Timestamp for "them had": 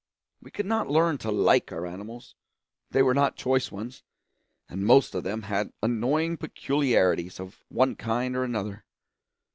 5.23-5.73